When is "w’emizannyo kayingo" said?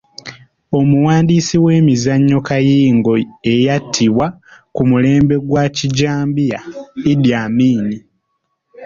1.65-3.11